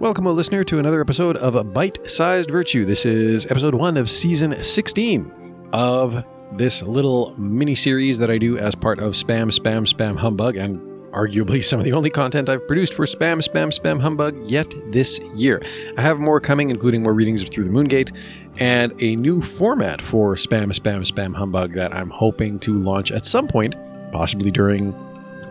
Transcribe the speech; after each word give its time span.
Welcome, 0.00 0.26
O 0.26 0.32
listener, 0.32 0.64
to 0.64 0.78
another 0.78 1.02
episode 1.02 1.36
of 1.36 1.74
Bite 1.74 2.10
Sized 2.10 2.50
Virtue. 2.50 2.86
This 2.86 3.04
is 3.04 3.44
episode 3.44 3.74
one 3.74 3.98
of 3.98 4.08
season 4.08 4.62
16 4.62 5.68
of 5.74 6.24
this 6.52 6.82
little 6.82 7.34
mini 7.36 7.74
series 7.74 8.18
that 8.18 8.30
I 8.30 8.38
do 8.38 8.56
as 8.56 8.74
part 8.74 8.98
of 8.98 9.12
Spam, 9.12 9.54
Spam, 9.54 9.86
Spam 9.86 10.16
Humbug, 10.16 10.56
and 10.56 10.80
arguably 11.12 11.62
some 11.70 11.78
of 11.78 11.84
the 11.84 11.92
only 11.92 12.08
content 12.08 12.48
I've 12.48 12.66
produced 12.66 12.94
for 12.94 13.04
Spam, 13.04 13.46
Spam, 13.46 13.78
Spam 13.78 14.00
Humbug 14.00 14.50
yet 14.50 14.72
this 14.90 15.18
year. 15.34 15.62
I 15.98 16.00
have 16.00 16.18
more 16.18 16.40
coming, 16.40 16.70
including 16.70 17.02
more 17.02 17.12
readings 17.12 17.42
of 17.42 17.50
Through 17.50 17.64
the 17.64 17.70
Moongate 17.70 18.16
and 18.56 18.94
a 19.02 19.16
new 19.16 19.42
format 19.42 20.00
for 20.00 20.34
Spam, 20.34 20.72
Spam, 20.72 21.06
Spam 21.06 21.34
Humbug 21.34 21.74
that 21.74 21.92
I'm 21.92 22.08
hoping 22.08 22.58
to 22.60 22.72
launch 22.78 23.12
at 23.12 23.26
some 23.26 23.46
point, 23.46 23.74
possibly 24.12 24.50
during 24.50 24.94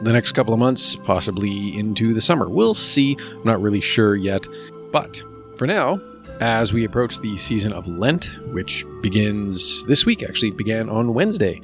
the 0.02 0.14
next 0.14 0.32
couple 0.34 0.54
of 0.54 0.60
months, 0.60 0.96
possibly 0.98 1.78
into 1.78 2.14
the 2.14 2.22
summer. 2.22 2.48
We'll 2.50 2.74
see. 2.74 3.18
I'm 3.20 3.44
not 3.44 3.62
really 3.62 3.82
sure 3.82 4.16
yet. 4.16 4.48
But 4.92 5.22
for 5.56 5.68
now, 5.68 6.02
as 6.40 6.72
we 6.72 6.86
approach 6.86 7.20
the 7.20 7.38
season 7.38 7.74
of 7.74 7.88
Lent, 7.88 8.26
which 8.54 8.86
begins 9.02 9.84
this 9.86 10.06
week, 10.06 10.24
actually 10.24 10.52
began 10.52 10.90
on 10.90 11.14
Wednesday, 11.14 11.60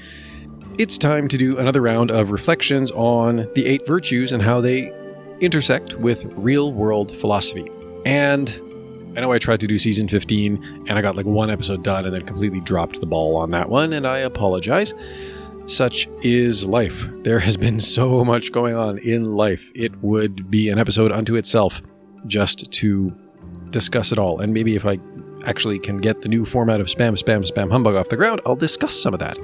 it's 0.77 0.97
time 0.97 1.27
to 1.29 1.37
do 1.37 1.57
another 1.57 1.81
round 1.81 2.11
of 2.11 2.31
reflections 2.31 2.91
on 2.91 3.47
the 3.55 3.65
eight 3.65 3.87
virtues 3.87 4.31
and 4.33 4.43
how 4.43 4.59
they 4.59 4.91
intersect 5.39 5.93
with 5.95 6.25
real 6.35 6.73
world 6.73 7.15
philosophy. 7.15 7.69
And 8.05 8.49
I 9.15 9.21
know 9.21 9.31
I 9.31 9.37
tried 9.37 9.61
to 9.61 9.67
do 9.67 9.77
season 9.77 10.09
15 10.09 10.85
and 10.87 10.99
I 10.99 11.01
got 11.01 11.15
like 11.15 11.25
one 11.25 11.49
episode 11.49 11.83
done 11.83 12.05
and 12.05 12.13
then 12.13 12.25
completely 12.25 12.59
dropped 12.59 12.99
the 12.99 13.05
ball 13.05 13.37
on 13.37 13.51
that 13.51 13.69
one, 13.69 13.93
and 13.93 14.05
I 14.05 14.17
apologize. 14.17 14.93
Such 15.67 16.07
is 16.21 16.65
life. 16.65 17.09
There 17.23 17.39
has 17.39 17.57
been 17.57 17.79
so 17.79 18.23
much 18.23 18.51
going 18.51 18.75
on 18.75 18.99
in 18.99 19.35
life. 19.35 19.71
It 19.73 19.95
would 20.03 20.51
be 20.51 20.69
an 20.69 20.77
episode 20.77 21.11
unto 21.11 21.35
itself 21.35 21.81
just 22.27 22.71
to 22.71 23.11
discuss 23.71 24.11
it 24.11 24.19
all. 24.19 24.41
And 24.41 24.53
maybe 24.53 24.75
if 24.75 24.85
I 24.85 24.99
actually 25.43 25.79
can 25.79 25.97
get 25.97 26.21
the 26.21 26.29
new 26.29 26.45
format 26.45 26.81
of 26.81 26.87
spam, 26.87 27.17
spam, 27.17 27.49
spam 27.49 27.71
humbug 27.71 27.95
off 27.95 28.09
the 28.09 28.15
ground, 28.15 28.41
I'll 28.45 28.55
discuss 28.55 28.99
some 28.99 29.13
of 29.15 29.19
that. 29.21 29.37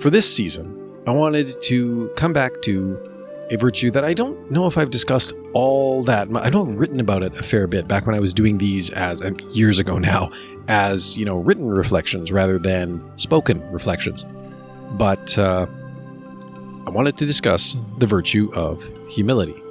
For 0.00 0.08
this 0.08 0.34
season, 0.34 0.78
I 1.06 1.10
wanted 1.10 1.60
to 1.60 2.10
come 2.16 2.32
back 2.32 2.62
to 2.62 3.11
a 3.52 3.56
virtue 3.56 3.90
that 3.90 4.02
I 4.02 4.14
don't 4.14 4.50
know 4.50 4.66
if 4.66 4.78
I've 4.78 4.90
discussed 4.90 5.34
all 5.52 6.02
that. 6.04 6.26
I 6.34 6.48
know 6.48 6.66
I've 6.66 6.76
written 6.76 6.98
about 6.98 7.22
it 7.22 7.36
a 7.36 7.42
fair 7.42 7.66
bit 7.66 7.86
back 7.86 8.06
when 8.06 8.16
I 8.16 8.18
was 8.18 8.32
doing 8.32 8.56
these 8.56 8.88
as 8.90 9.20
uh, 9.20 9.32
years 9.50 9.78
ago 9.78 9.98
now, 9.98 10.30
as 10.68 11.18
you 11.18 11.26
know, 11.26 11.36
written 11.36 11.68
reflections 11.68 12.32
rather 12.32 12.58
than 12.58 13.02
spoken 13.18 13.60
reflections. 13.70 14.24
But 14.92 15.36
uh, 15.36 15.66
I 16.86 16.90
wanted 16.90 17.18
to 17.18 17.26
discuss 17.26 17.76
the 17.98 18.06
virtue 18.06 18.50
of 18.54 18.82
humility. 19.08 19.62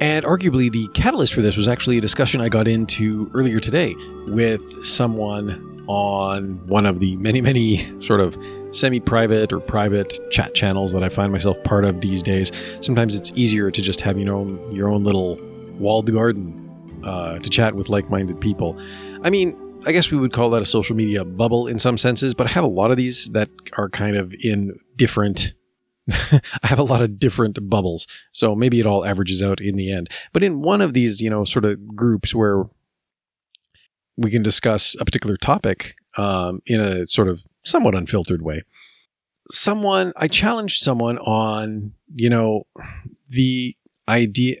And 0.00 0.24
arguably, 0.24 0.72
the 0.72 0.88
catalyst 0.88 1.34
for 1.34 1.40
this 1.40 1.56
was 1.56 1.68
actually 1.68 1.98
a 1.98 2.00
discussion 2.00 2.40
I 2.40 2.48
got 2.48 2.66
into 2.66 3.30
earlier 3.32 3.60
today 3.60 3.94
with 4.26 4.84
someone 4.84 5.84
on 5.86 6.66
one 6.66 6.84
of 6.84 6.98
the 6.98 7.14
many, 7.16 7.40
many 7.40 8.02
sort 8.02 8.20
of 8.20 8.36
semi 8.74 9.00
private 9.00 9.52
or 9.52 9.60
private 9.60 10.18
chat 10.30 10.54
channels 10.54 10.92
that 10.92 11.02
I 11.02 11.08
find 11.08 11.32
myself 11.32 11.62
part 11.64 11.84
of 11.84 12.00
these 12.00 12.22
days. 12.22 12.50
Sometimes 12.80 13.14
it's 13.14 13.32
easier 13.34 13.70
to 13.70 13.80
just 13.80 14.00
have, 14.00 14.18
you 14.18 14.24
know, 14.24 14.58
your 14.70 14.88
own 14.88 15.04
little 15.04 15.38
walled 15.78 16.12
garden 16.12 16.60
uh, 17.04 17.38
to 17.38 17.50
chat 17.50 17.74
with 17.74 17.88
like 17.88 18.10
minded 18.10 18.40
people. 18.40 18.78
I 19.22 19.30
mean, 19.30 19.56
I 19.86 19.92
guess 19.92 20.10
we 20.10 20.18
would 20.18 20.32
call 20.32 20.50
that 20.50 20.62
a 20.62 20.66
social 20.66 20.96
media 20.96 21.24
bubble 21.24 21.66
in 21.66 21.78
some 21.78 21.98
senses, 21.98 22.34
but 22.34 22.46
I 22.46 22.50
have 22.50 22.64
a 22.64 22.68
lot 22.68 22.90
of 22.90 22.96
these 22.96 23.30
that 23.30 23.50
are 23.76 23.88
kind 23.88 24.16
of 24.16 24.34
in 24.40 24.78
different. 24.96 25.54
I 26.10 26.40
have 26.64 26.78
a 26.78 26.84
lot 26.84 27.02
of 27.02 27.18
different 27.18 27.58
bubbles, 27.68 28.06
so 28.32 28.54
maybe 28.54 28.80
it 28.80 28.86
all 28.86 29.04
averages 29.04 29.42
out 29.42 29.60
in 29.60 29.76
the 29.76 29.92
end. 29.92 30.10
But 30.32 30.42
in 30.42 30.60
one 30.60 30.80
of 30.80 30.92
these, 30.92 31.20
you 31.20 31.30
know, 31.30 31.44
sort 31.44 31.64
of 31.64 31.86
groups 31.94 32.34
where 32.34 32.64
we 34.16 34.30
can 34.30 34.42
discuss 34.42 34.96
a 35.00 35.04
particular 35.04 35.36
topic 35.36 35.96
um, 36.16 36.60
in 36.66 36.80
a 36.80 37.06
sort 37.06 37.28
of 37.28 37.44
somewhat 37.64 37.94
unfiltered 37.94 38.42
way. 38.42 38.62
Someone, 39.50 40.12
I 40.16 40.28
challenged 40.28 40.82
someone 40.82 41.18
on, 41.18 41.92
you 42.14 42.30
know, 42.30 42.64
the 43.28 43.76
idea. 44.08 44.56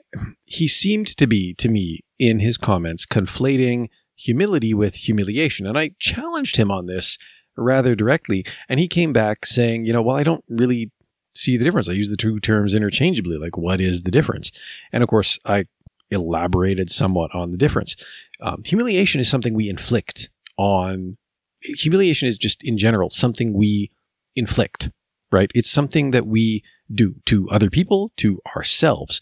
He 0.46 0.68
seemed 0.68 1.06
to 1.16 1.26
be, 1.26 1.54
to 1.54 1.68
me, 1.68 2.04
in 2.18 2.40
his 2.40 2.56
comments, 2.56 3.06
conflating 3.06 3.88
humility 4.16 4.74
with 4.74 4.94
humiliation. 4.94 5.66
And 5.66 5.78
I 5.78 5.92
challenged 5.98 6.56
him 6.56 6.70
on 6.70 6.86
this 6.86 7.18
rather 7.56 7.94
directly. 7.94 8.44
And 8.68 8.80
he 8.80 8.88
came 8.88 9.12
back 9.12 9.46
saying, 9.46 9.86
you 9.86 9.92
know, 9.92 10.02
well, 10.02 10.16
I 10.16 10.22
don't 10.22 10.44
really 10.48 10.90
see 11.34 11.56
the 11.56 11.64
difference. 11.64 11.88
I 11.88 11.92
use 11.92 12.10
the 12.10 12.16
two 12.16 12.38
terms 12.40 12.74
interchangeably. 12.74 13.38
Like, 13.38 13.56
what 13.56 13.80
is 13.80 14.02
the 14.02 14.10
difference? 14.10 14.52
And 14.92 15.02
of 15.02 15.08
course, 15.08 15.38
I 15.44 15.64
elaborated 16.10 16.90
somewhat 16.90 17.34
on 17.34 17.50
the 17.50 17.56
difference. 17.58 17.96
Um, 18.40 18.62
humiliation 18.64 19.20
is 19.20 19.28
something 19.28 19.54
we 19.54 19.68
inflict 19.68 20.30
on 20.56 21.16
humiliation 21.64 22.28
is 22.28 22.36
just 22.36 22.62
in 22.62 22.76
general 22.76 23.10
something 23.10 23.52
we 23.52 23.90
inflict, 24.36 24.90
right? 25.32 25.50
It's 25.54 25.70
something 25.70 26.10
that 26.10 26.26
we 26.26 26.62
do 26.92 27.14
to 27.26 27.48
other 27.50 27.70
people, 27.70 28.12
to 28.18 28.40
ourselves. 28.54 29.20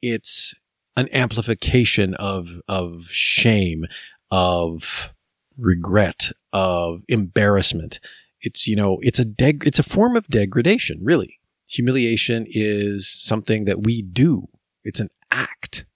It's 0.00 0.54
an 0.96 1.08
amplification 1.12 2.14
of, 2.14 2.48
of 2.68 3.06
shame, 3.10 3.86
of 4.30 5.12
regret, 5.56 6.32
of 6.52 7.02
embarrassment. 7.08 8.00
It's, 8.40 8.66
you 8.66 8.76
know, 8.76 8.98
it's 9.02 9.20
a 9.20 9.24
deg- 9.24 9.66
it's 9.66 9.78
a 9.78 9.84
form 9.84 10.16
of 10.16 10.26
degradation, 10.26 10.98
really. 11.02 11.38
Humiliation 11.68 12.46
is 12.48 13.08
something 13.08 13.64
that 13.64 13.84
we 13.84 14.02
do. 14.02 14.48
It's 14.84 15.00
an 15.00 15.10
act. 15.30 15.86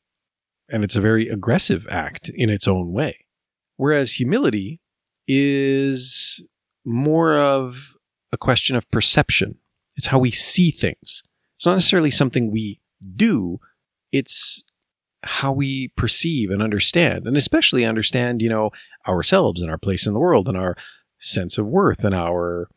And 0.68 0.82
it's 0.84 0.96
a 0.96 1.00
very 1.00 1.26
aggressive 1.26 1.86
act 1.90 2.28
in 2.28 2.50
its 2.50 2.66
own 2.66 2.92
way. 2.92 3.26
Whereas 3.76 4.14
humility 4.14 4.80
is 5.28 6.42
more 6.84 7.36
of 7.36 7.96
a 8.32 8.36
question 8.36 8.76
of 8.76 8.90
perception. 8.90 9.58
It's 9.96 10.06
how 10.06 10.18
we 10.18 10.30
see 10.30 10.70
things. 10.70 11.22
It's 11.56 11.66
not 11.66 11.74
necessarily 11.74 12.10
something 12.10 12.50
we 12.50 12.80
do. 13.16 13.58
It's 14.12 14.64
how 15.22 15.52
we 15.52 15.88
perceive 15.88 16.50
and 16.50 16.62
understand, 16.62 17.26
and 17.26 17.36
especially 17.36 17.84
understand, 17.84 18.40
you 18.40 18.48
know, 18.48 18.70
ourselves 19.08 19.60
and 19.60 19.70
our 19.70 19.78
place 19.78 20.06
in 20.06 20.12
the 20.12 20.20
world 20.20 20.48
and 20.48 20.56
our 20.56 20.76
sense 21.18 21.58
of 21.58 21.66
worth 21.66 22.04
and 22.04 22.14
our 22.14 22.68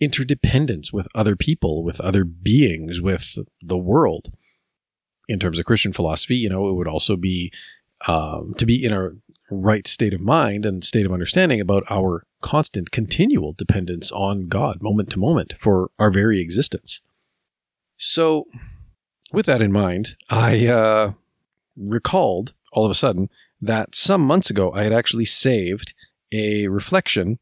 interdependence 0.00 0.92
with 0.92 1.06
other 1.14 1.36
people, 1.36 1.84
with 1.84 2.00
other 2.00 2.24
beings, 2.24 3.00
with 3.00 3.38
the 3.60 3.78
world. 3.78 4.32
In 5.28 5.38
terms 5.38 5.58
of 5.58 5.64
Christian 5.64 5.92
philosophy, 5.92 6.34
you 6.34 6.48
know, 6.48 6.68
it 6.68 6.74
would 6.74 6.88
also 6.88 7.16
be 7.16 7.52
um, 8.08 8.54
to 8.58 8.66
be 8.66 8.84
in 8.84 8.92
a 8.92 9.10
right 9.52 9.86
state 9.86 10.14
of 10.14 10.20
mind 10.20 10.64
and 10.64 10.84
state 10.84 11.06
of 11.06 11.12
understanding 11.12 11.60
about 11.60 11.84
our 11.90 12.24
constant, 12.40 12.90
continual 12.90 13.52
dependence 13.52 14.10
on 14.12 14.48
God, 14.48 14.82
moment 14.82 15.10
to 15.10 15.18
moment, 15.18 15.54
for 15.58 15.90
our 15.98 16.10
very 16.10 16.40
existence. 16.40 17.00
So, 17.96 18.46
with 19.32 19.46
that 19.46 19.62
in 19.62 19.72
mind, 19.72 20.16
I 20.28 20.66
uh, 20.66 21.12
recalled 21.76 22.54
all 22.72 22.84
of 22.84 22.90
a 22.90 22.94
sudden 22.94 23.28
that 23.60 23.94
some 23.94 24.22
months 24.22 24.50
ago 24.50 24.72
I 24.72 24.82
had 24.82 24.92
actually 24.92 25.24
saved 25.24 25.94
a 26.32 26.68
reflection 26.68 27.38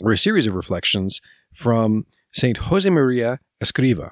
or 0.00 0.12
a 0.12 0.18
series 0.18 0.46
of 0.46 0.54
reflections 0.54 1.20
from 1.54 2.06
Saint 2.32 2.58
Josemaria 2.58 3.38
Escriva 3.62 4.10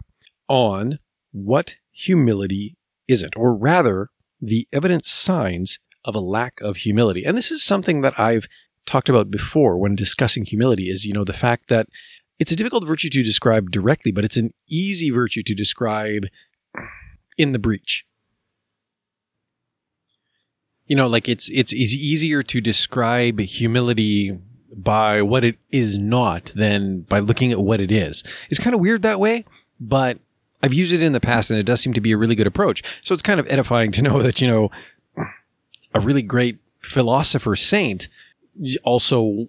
on 0.48 0.98
what 1.32 1.76
humility 1.90 2.76
isn't, 3.08 3.34
or 3.36 3.54
rather, 3.54 4.08
the 4.40 4.68
evident 4.72 5.04
signs 5.04 5.78
of 6.04 6.14
a 6.14 6.20
lack 6.20 6.60
of 6.60 6.78
humility. 6.78 7.24
And 7.24 7.36
this 7.36 7.50
is 7.50 7.62
something 7.62 8.00
that 8.02 8.18
I've 8.18 8.48
talked 8.86 9.08
about 9.08 9.30
before 9.30 9.76
when 9.76 9.94
discussing 9.94 10.44
humility 10.44 10.90
is, 10.90 11.06
you 11.06 11.12
know, 11.12 11.24
the 11.24 11.32
fact 11.32 11.68
that 11.68 11.88
it's 12.38 12.52
a 12.52 12.56
difficult 12.56 12.86
virtue 12.86 13.10
to 13.10 13.22
describe 13.22 13.70
directly, 13.70 14.12
but 14.12 14.24
it's 14.24 14.38
an 14.38 14.52
easy 14.68 15.10
virtue 15.10 15.42
to 15.42 15.54
describe 15.54 16.26
in 17.36 17.52
the 17.52 17.58
breach. 17.58 18.06
You 20.86 20.96
know, 20.96 21.06
like 21.06 21.28
it's 21.28 21.48
it's, 21.50 21.72
easier 21.72 22.42
to 22.42 22.60
describe 22.60 23.38
humility 23.40 24.36
by 24.74 25.22
what 25.22 25.44
it 25.44 25.56
is 25.70 25.98
not 25.98 26.46
than 26.56 27.02
by 27.02 27.20
looking 27.20 27.52
at 27.52 27.60
what 27.60 27.80
it 27.80 27.92
is. 27.92 28.24
It's 28.48 28.58
kind 28.58 28.74
of 28.74 28.80
weird 28.80 29.02
that 29.02 29.20
way, 29.20 29.44
but 29.78 30.18
I've 30.62 30.74
used 30.74 30.92
it 30.92 31.02
in 31.02 31.12
the 31.12 31.20
past 31.20 31.50
and 31.50 31.60
it 31.60 31.64
does 31.64 31.80
seem 31.80 31.92
to 31.92 32.00
be 32.00 32.12
a 32.12 32.16
really 32.16 32.34
good 32.34 32.46
approach. 32.46 32.82
So 33.02 33.12
it's 33.12 33.22
kind 33.22 33.38
of 33.38 33.46
edifying 33.48 33.92
to 33.92 34.02
know 34.02 34.20
that, 34.22 34.40
you 34.40 34.48
know, 34.48 34.70
a 35.94 36.00
really 36.00 36.22
great 36.22 36.58
philosopher 36.80 37.56
saint 37.56 38.08
also 38.84 39.48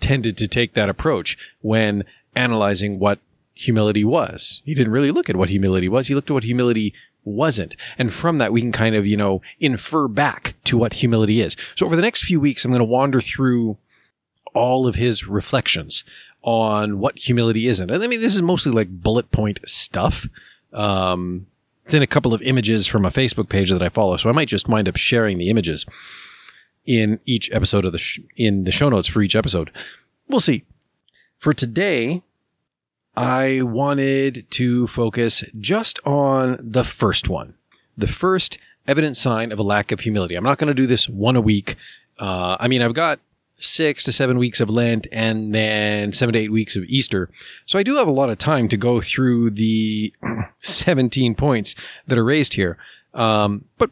tended 0.00 0.36
to 0.36 0.48
take 0.48 0.74
that 0.74 0.88
approach 0.88 1.36
when 1.62 2.04
analyzing 2.34 2.98
what 2.98 3.18
humility 3.54 4.04
was. 4.04 4.60
He 4.64 4.74
didn't 4.74 4.92
really 4.92 5.10
look 5.10 5.30
at 5.30 5.36
what 5.36 5.48
humility 5.48 5.88
was. 5.88 6.08
He 6.08 6.14
looked 6.14 6.30
at 6.30 6.34
what 6.34 6.44
humility 6.44 6.92
wasn't. 7.24 7.76
And 7.96 8.12
from 8.12 8.38
that, 8.38 8.52
we 8.52 8.60
can 8.60 8.72
kind 8.72 8.94
of, 8.94 9.06
you 9.06 9.16
know, 9.16 9.40
infer 9.60 10.08
back 10.08 10.54
to 10.64 10.76
what 10.76 10.94
humility 10.94 11.40
is. 11.40 11.56
So 11.74 11.86
over 11.86 11.96
the 11.96 12.02
next 12.02 12.24
few 12.24 12.40
weeks, 12.40 12.64
I'm 12.64 12.70
going 12.70 12.80
to 12.80 12.84
wander 12.84 13.20
through 13.20 13.78
all 14.52 14.86
of 14.86 14.94
his 14.94 15.26
reflections 15.26 16.04
on 16.42 16.98
what 16.98 17.18
humility 17.18 17.66
isn't. 17.66 17.90
And 17.90 18.02
I 18.02 18.06
mean, 18.06 18.20
this 18.20 18.36
is 18.36 18.42
mostly 18.42 18.72
like 18.72 18.88
bullet 18.88 19.30
point 19.30 19.60
stuff. 19.64 20.28
Um, 20.72 21.46
it's 21.84 21.94
in 21.94 22.02
a 22.02 22.06
couple 22.06 22.32
of 22.32 22.42
images 22.42 22.86
from 22.86 23.04
a 23.04 23.10
Facebook 23.10 23.48
page 23.48 23.70
that 23.70 23.82
I 23.82 23.88
follow, 23.88 24.16
so 24.16 24.28
I 24.30 24.32
might 24.32 24.48
just 24.48 24.68
wind 24.68 24.88
up 24.88 24.96
sharing 24.96 25.38
the 25.38 25.50
images 25.50 25.84
in 26.86 27.20
each 27.26 27.50
episode 27.52 27.84
of 27.84 27.92
the 27.92 27.98
sh- 27.98 28.20
in 28.36 28.64
the 28.64 28.72
show 28.72 28.88
notes 28.88 29.06
for 29.06 29.22
each 29.22 29.36
episode. 29.36 29.70
We'll 30.28 30.40
see. 30.40 30.64
For 31.38 31.52
today, 31.52 32.22
I 33.16 33.62
wanted 33.62 34.50
to 34.52 34.86
focus 34.86 35.44
just 35.60 36.00
on 36.06 36.58
the 36.60 36.84
first 36.84 37.28
one, 37.28 37.54
the 37.96 38.08
first 38.08 38.58
evident 38.86 39.16
sign 39.16 39.52
of 39.52 39.58
a 39.58 39.62
lack 39.62 39.92
of 39.92 40.00
humility. 40.00 40.34
I'm 40.34 40.44
not 40.44 40.58
going 40.58 40.68
to 40.68 40.74
do 40.74 40.86
this 40.86 41.08
one 41.08 41.36
a 41.36 41.40
week. 41.40 41.76
Uh, 42.18 42.56
I 42.58 42.68
mean, 42.68 42.82
I've 42.82 42.94
got 42.94 43.20
six 43.64 44.04
to 44.04 44.12
seven 44.12 44.38
weeks 44.38 44.60
of 44.60 44.70
Lent 44.70 45.06
and 45.12 45.54
then 45.54 46.12
seven 46.12 46.32
to 46.32 46.38
eight 46.38 46.52
weeks 46.52 46.76
of 46.76 46.84
Easter. 46.84 47.30
So 47.66 47.78
I 47.78 47.82
do 47.82 47.96
have 47.96 48.08
a 48.08 48.12
lot 48.12 48.30
of 48.30 48.38
time 48.38 48.68
to 48.68 48.76
go 48.76 49.00
through 49.00 49.50
the 49.50 50.12
17 50.60 51.34
points 51.34 51.74
that 52.06 52.18
are 52.18 52.24
raised 52.24 52.54
here. 52.54 52.78
Um, 53.12 53.64
but 53.78 53.90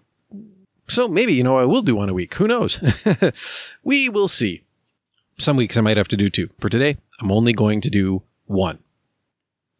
so 0.88 1.08
maybe, 1.08 1.32
you 1.32 1.42
know, 1.42 1.58
I 1.58 1.64
will 1.64 1.82
do 1.82 1.96
one 1.96 2.08
a 2.08 2.14
week. 2.14 2.34
Who 2.34 2.46
knows? 2.46 2.80
we 3.82 4.08
will 4.08 4.28
see. 4.28 4.62
Some 5.38 5.56
weeks 5.56 5.76
I 5.76 5.80
might 5.80 5.96
have 5.96 6.08
to 6.08 6.16
do 6.16 6.28
two. 6.28 6.50
For 6.60 6.68
today, 6.68 6.98
I'm 7.20 7.32
only 7.32 7.52
going 7.52 7.80
to 7.80 7.90
do 7.90 8.22
one. 8.46 8.78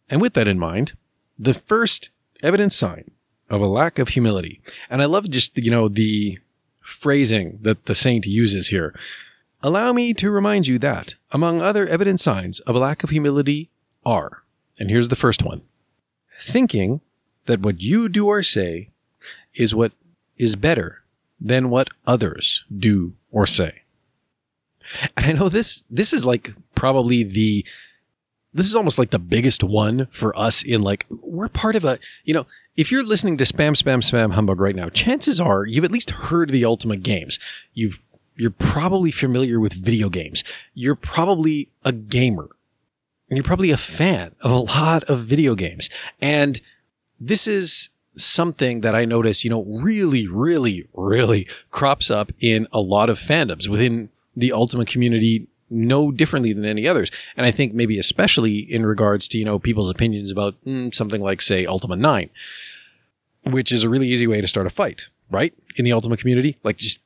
And 0.09 0.21
with 0.21 0.35
that 0.35 0.49
in 0.49 0.59
mind, 0.59 0.95
the 1.39 1.55
first 1.55 2.11
evident 2.43 2.73
sign 2.73 3.11
of 3.51 3.61
a 3.61 3.67
lack 3.67 3.99
of 3.99 4.09
humility, 4.09 4.61
and 4.89 5.03
I 5.03 5.05
love 5.05 5.29
just, 5.29 5.57
you 5.59 5.71
know, 5.71 5.89
the 5.89 6.39
phrasing 6.81 7.59
that 7.63 7.87
the 7.87 7.95
saint 7.95 8.27
uses 8.27 8.69
here. 8.69 8.95
Allow 9.65 9.93
me 9.93 10.13
to 10.15 10.31
remind 10.31 10.67
you 10.67 10.79
that, 10.81 11.15
among 11.31 11.63
other 11.63 11.87
evident 11.87 12.19
signs 12.19 12.59
of 12.61 12.75
a 12.75 12.81
lack 12.81 13.05
of 13.05 13.11
humility, 13.11 13.71
are, 14.05 14.43
and 14.79 14.91
here's 14.91 15.09
the 15.09 15.17
first 15.17 15.43
one 15.43 15.63
thinking 16.41 17.01
that 17.45 17.61
what 17.61 17.81
you 17.81 18.09
do 18.09 18.27
or 18.27 18.43
say 18.43 18.91
is 19.55 19.75
what 19.75 19.93
is 20.37 20.57
better 20.57 21.03
than 21.41 21.71
what 21.71 21.91
others 22.05 22.65
do 22.77 23.15
or 23.31 23.47
say. 23.47 23.83
And 25.17 25.27
I 25.27 25.33
know 25.33 25.49
this, 25.49 25.85
this 25.89 26.13
is 26.13 26.27
like 26.27 26.53
probably 26.75 27.23
the, 27.23 27.65
this 28.53 28.67
is 28.67 28.75
almost 28.75 28.99
like 28.99 29.11
the 29.11 29.21
biggest 29.21 29.63
one 29.63 30.09
for 30.11 30.37
us 30.37 30.65
in 30.65 30.83
like, 30.83 31.07
we're 31.09 31.49
part 31.49 31.77
of 31.77 31.85
a, 31.85 32.01
you 32.25 32.35
know, 32.35 32.47
if 32.77 32.91
you're 32.91 33.05
listening 33.05 33.37
to 33.37 33.45
spam, 33.45 33.81
spam, 33.81 33.99
spam 33.99 34.33
humbug 34.33 34.61
right 34.61 34.75
now, 34.75 34.89
chances 34.89 35.41
are 35.41 35.65
you've 35.65 35.85
at 35.85 35.93
least 35.93 36.11
heard 36.11 36.51
the 36.51 36.65
Ultima 36.65 36.97
games. 36.97 37.39
You've 37.73 38.01
you're 38.43 38.51
probably 38.51 39.13
familiar 39.13 39.61
with 39.61 39.73
video 39.73 40.09
games. 40.09 40.43
You're 40.75 40.97
probably 40.97 41.69
a 41.85 41.93
gamer. 41.93 42.49
And 43.29 43.37
you're 43.37 43.45
probably 43.45 43.71
a 43.71 43.77
fan 43.77 44.35
of 44.41 44.51
a 44.51 44.59
lot 44.59 45.05
of 45.05 45.21
video 45.21 45.55
games. 45.55 45.89
And 46.21 46.61
this 47.19 47.47
is 47.47 47.89
something 48.15 48.83
that 48.83 48.95
I 48.95 49.05
notice, 49.05 49.45
you 49.45 49.51
know, 49.51 49.63
really, 49.65 50.27
really, 50.27 50.87
really 50.93 51.49
crops 51.71 52.11
up 52.11 52.33
in 52.41 52.67
a 52.73 52.81
lot 52.81 53.09
of 53.09 53.19
fandoms 53.19 53.69
within 53.69 54.11
the 54.37 54.53
Ultima 54.53 54.85
community 54.85 55.47
no 55.71 56.13
differently 56.13 56.53
than 56.53 56.67
any 56.67 56.87
others. 56.87 57.11
And 57.37 57.47
I 57.47 57.51
think 57.51 57.73
maybe 57.73 57.99
especially 57.99 58.59
in 58.59 58.85
regards 58.85 59.29
to, 59.29 59.39
you 59.39 59.45
know, 59.45 59.59
people's 59.59 59.91
opinions 59.91 60.31
about 60.31 60.55
mm, 60.67 60.95
something 60.95 61.23
like, 61.23 61.41
say, 61.41 61.65
Ultima 61.65 61.97
9, 61.97 62.29
which 63.45 63.73
is 63.73 63.85
a 63.85 63.89
really 63.89 64.09
easy 64.09 64.27
way 64.27 64.41
to 64.43 64.49
start 64.49 64.67
a 64.67 64.71
fight, 64.71 65.09
right? 65.31 65.55
In 65.77 65.85
the 65.87 65.93
Ultima 65.93 66.19
community. 66.19 66.59
Like 66.63 66.77
just, 66.77 67.01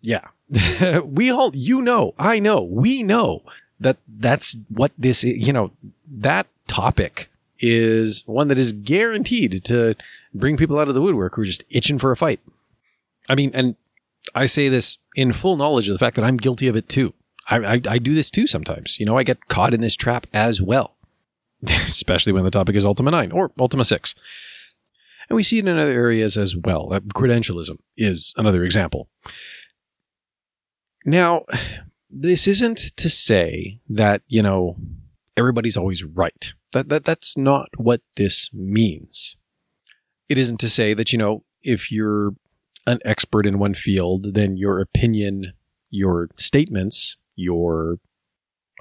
yeah, 0.00 0.28
we 1.04 1.30
all, 1.30 1.50
you 1.54 1.82
know, 1.82 2.14
I 2.18 2.38
know, 2.38 2.62
we 2.62 3.02
know 3.02 3.42
that 3.80 3.98
that's 4.06 4.56
what 4.68 4.92
this 4.98 5.24
is, 5.24 5.46
you 5.46 5.52
know, 5.52 5.70
that 6.10 6.46
topic 6.66 7.28
is 7.60 8.22
one 8.26 8.48
that 8.48 8.58
is 8.58 8.72
guaranteed 8.72 9.64
to 9.64 9.94
bring 10.34 10.56
people 10.56 10.78
out 10.78 10.88
of 10.88 10.94
the 10.94 11.00
woodwork 11.00 11.34
who 11.34 11.42
are 11.42 11.46
just 11.46 11.64
itching 11.70 11.98
for 11.98 12.12
a 12.12 12.16
fight. 12.16 12.40
I 13.28 13.34
mean, 13.34 13.50
and 13.52 13.76
I 14.34 14.46
say 14.46 14.68
this 14.68 14.98
in 15.14 15.32
full 15.32 15.56
knowledge 15.56 15.88
of 15.88 15.94
the 15.94 15.98
fact 15.98 16.16
that 16.16 16.24
I'm 16.24 16.36
guilty 16.36 16.68
of 16.68 16.76
it 16.76 16.88
too. 16.88 17.14
I, 17.48 17.56
I, 17.56 17.80
I 17.88 17.98
do 17.98 18.14
this 18.14 18.30
too 18.30 18.46
sometimes. 18.46 18.98
You 19.00 19.06
know, 19.06 19.18
I 19.18 19.22
get 19.22 19.48
caught 19.48 19.74
in 19.74 19.80
this 19.80 19.96
trap 19.96 20.26
as 20.32 20.62
well, 20.62 20.94
especially 21.68 22.32
when 22.32 22.44
the 22.44 22.50
topic 22.50 22.76
is 22.76 22.84
Ultima 22.84 23.10
9 23.10 23.32
or 23.32 23.50
Ultima 23.58 23.84
6. 23.84 24.14
And 25.28 25.36
we 25.36 25.42
see 25.42 25.58
it 25.58 25.68
in 25.68 25.78
other 25.78 25.92
areas 25.92 26.36
as 26.38 26.56
well. 26.56 26.88
Credentialism 27.14 27.78
is 27.96 28.32
another 28.36 28.64
example. 28.64 29.08
Now, 31.04 31.44
this 32.10 32.46
isn't 32.46 32.96
to 32.96 33.08
say 33.08 33.80
that, 33.88 34.22
you 34.26 34.42
know, 34.42 34.76
everybody's 35.36 35.76
always 35.76 36.04
right. 36.04 36.54
That, 36.72 36.88
that 36.88 37.04
that's 37.04 37.36
not 37.36 37.68
what 37.76 38.00
this 38.16 38.50
means. 38.52 39.36
It 40.28 40.38
isn't 40.38 40.58
to 40.60 40.68
say 40.68 40.94
that, 40.94 41.12
you 41.12 41.18
know, 41.18 41.44
if 41.62 41.90
you're 41.90 42.32
an 42.86 42.98
expert 43.04 43.46
in 43.46 43.58
one 43.58 43.74
field, 43.74 44.34
then 44.34 44.56
your 44.56 44.80
opinion, 44.80 45.52
your 45.90 46.28
statements, 46.36 47.16
your 47.36 47.98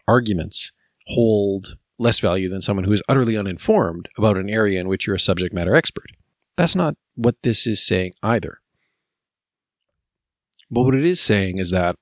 arguments 0.08 0.72
hold 1.08 1.78
less 2.00 2.20
value 2.20 2.50
than 2.50 2.62
someone 2.62 2.84
who 2.84 2.94
is 2.94 3.04
utterly 3.10 3.38
uninformed 3.38 4.08
about 4.18 4.38
an 4.38 4.50
area 4.50 4.80
in 4.80 4.88
which 4.88 5.08
you're 5.08 5.16
a 5.16 5.20
subject 5.20 5.54
matter 5.54 5.76
expert. 5.76 6.12
That's 6.56 6.76
not 6.76 6.96
what 7.16 7.36
this 7.44 7.66
is 7.68 7.86
saying 7.86 8.14
either. 8.22 8.60
But 10.70 10.84
what 10.84 10.96
it 10.96 11.06
is 11.06 11.22
saying 11.22 11.60
is 11.60 11.72
that 11.72 11.96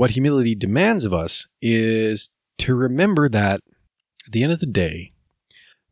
what 0.00 0.12
humility 0.12 0.54
demands 0.54 1.04
of 1.04 1.12
us 1.12 1.46
is 1.60 2.30
to 2.56 2.74
remember 2.74 3.28
that 3.28 3.60
at 4.24 4.32
the 4.32 4.42
end 4.42 4.50
of 4.50 4.58
the 4.58 4.64
day, 4.64 5.12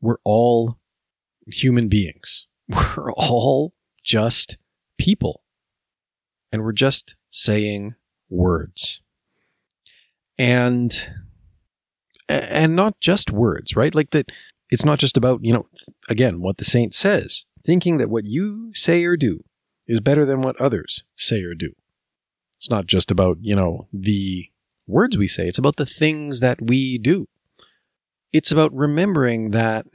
we're 0.01 0.17
all 0.25 0.79
human 1.47 1.89
beings. 1.89 2.47
We're 2.69 3.13
all 3.13 3.75
just 4.03 4.57
people. 4.97 5.43
And 6.51 6.63
we're 6.63 6.73
just 6.73 7.17
saying 7.29 7.97
words. 8.31 9.03
And 10.39 11.11
and 12.31 12.75
not 12.75 13.01
just 13.01 13.31
words, 13.31 13.77
right? 13.77 13.95
Like 13.95 14.11
that 14.13 14.33
it's 14.71 14.87
not 14.87 14.99
just 14.99 15.19
about, 15.19 15.41
you 15.43 15.53
know, 15.53 15.67
again, 16.09 16.41
what 16.41 16.57
the 16.57 16.65
saint 16.65 16.95
says, 16.95 17.45
thinking 17.63 17.99
that 17.99 18.09
what 18.09 18.25
you 18.25 18.73
say 18.75 19.05
or 19.05 19.19
do 19.19 19.45
is 19.87 20.01
better 20.01 20.25
than 20.25 20.41
what 20.41 20.59
others 20.59 21.05
say 21.15 21.43
or 21.43 21.55
do. 21.55 21.75
It's 22.59 22.69
not 22.69 22.87
just 22.87 23.13
about, 23.13 23.39
you 23.41 23.55
know, 23.55 23.87
the 23.93 24.51
words 24.89 25.17
we 25.17 25.29
say, 25.29 25.47
it's 25.47 25.59
about 25.59 25.77
the 25.77 25.87
things 25.87 26.41
that 26.41 26.61
we 26.61 26.99
do. 26.99 27.29
It's 28.33 28.51
about 28.51 28.75
remembering 28.75 29.53
that 29.53 29.87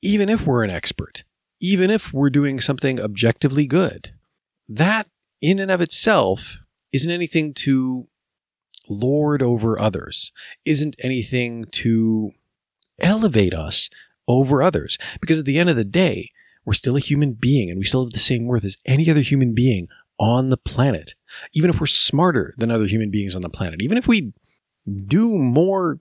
even 0.00 0.28
if 0.28 0.46
we're 0.46 0.62
an 0.62 0.70
expert, 0.70 1.24
even 1.60 1.90
if 1.90 2.12
we're 2.14 2.30
doing 2.30 2.60
something 2.60 3.00
objectively 3.00 3.66
good, 3.66 4.14
that 4.68 5.08
in 5.40 5.58
and 5.58 5.70
of 5.70 5.80
itself 5.80 6.58
isn't 6.92 7.10
anything 7.10 7.52
to 7.54 8.06
lord 8.88 9.42
over 9.42 9.80
others, 9.80 10.32
isn't 10.64 10.94
anything 11.02 11.64
to 11.72 12.30
elevate 13.00 13.52
us 13.52 13.90
over 14.28 14.62
others. 14.62 14.96
Because 15.20 15.40
at 15.40 15.44
the 15.44 15.58
end 15.58 15.70
of 15.70 15.76
the 15.76 15.84
day, 15.84 16.30
we're 16.64 16.72
still 16.72 16.96
a 16.96 17.00
human 17.00 17.32
being 17.32 17.68
and 17.68 17.80
we 17.80 17.84
still 17.84 18.04
have 18.04 18.12
the 18.12 18.18
same 18.20 18.46
worth 18.46 18.64
as 18.64 18.76
any 18.86 19.10
other 19.10 19.22
human 19.22 19.54
being 19.54 19.88
on 20.18 20.48
the 20.50 20.56
planet, 20.56 21.14
even 21.52 21.70
if 21.70 21.80
we're 21.80 21.86
smarter 21.86 22.54
than 22.58 22.70
other 22.70 22.86
human 22.86 23.10
beings 23.10 23.34
on 23.34 23.42
the 23.42 23.48
planet, 23.48 23.80
even 23.82 23.98
if 23.98 24.06
we 24.06 24.32
do 25.06 25.36
more 25.36 25.98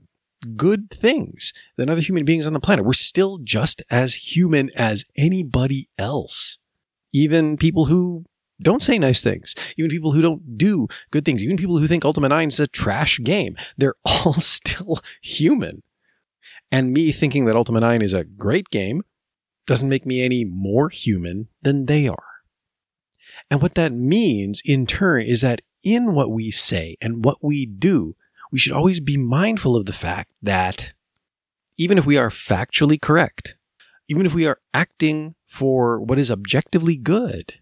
good 0.56 0.90
things 0.90 1.54
than 1.78 1.90
other 1.90 2.02
human 2.02 2.26
beings 2.26 2.48
on 2.48 2.54
the 2.54 2.60
planet, 2.60 2.86
we're 2.86 2.94
still 2.94 3.40
just 3.40 3.82
as 3.90 4.14
human 4.14 4.70
as 4.76 5.06
anybody 5.16 5.90
else. 5.98 6.58
Even 7.14 7.58
people 7.58 7.86
who 7.86 8.26
don't 8.62 8.84
say 8.84 8.98
nice 8.98 9.22
things, 9.22 9.54
even 9.78 9.90
people 9.90 10.12
who 10.12 10.22
don't 10.22 10.58
do 10.58 10.88
good 11.12 11.26
things, 11.26 11.44
even 11.44 11.58
people 11.58 11.78
who 11.78 11.88
think 11.88 12.06
Ultima 12.06 12.30
9 12.30 12.48
is 12.48 12.60
a 12.60 12.68
trash 12.68 13.20
game, 13.24 13.56
they're 13.78 13.96
all 14.06 14.34
still 14.34 15.00
human. 15.22 15.84
And 16.72 16.92
me 16.92 17.12
thinking 17.12 17.46
that 17.46 17.56
Ultima 17.56 17.80
9 17.80 18.02
is 18.02 18.14
a 18.14 18.24
great 18.24 18.70
game 18.70 19.02
doesn't 19.68 19.90
make 19.90 20.06
me 20.06 20.24
any 20.24 20.46
more 20.46 20.90
human 20.90 21.50
than 21.62 21.86
they 21.86 22.08
are. 22.08 22.27
And 23.50 23.62
what 23.62 23.76
that 23.76 23.94
means 23.94 24.62
in 24.66 24.86
turn 24.86 25.24
is 25.24 25.42
that 25.42 25.62
in 25.84 26.14
what 26.14 26.32
we 26.32 26.52
say 26.52 26.98
and 27.02 27.24
what 27.24 27.44
we 27.44 27.66
do, 27.66 28.16
we 28.52 28.60
should 28.60 28.74
always 28.74 29.00
be 29.00 29.18
mindful 29.18 29.76
of 29.76 29.86
the 29.86 29.94
fact 29.94 30.32
that 30.42 30.94
even 31.78 31.98
if 31.98 32.06
we 32.06 32.18
are 32.18 32.30
factually 32.30 33.00
correct, 33.00 33.56
even 34.10 34.26
if 34.26 34.34
we 34.34 34.48
are 34.48 34.58
acting 34.74 35.36
for 35.46 36.00
what 36.00 36.18
is 36.18 36.32
objectively 36.32 36.98
good, 36.98 37.54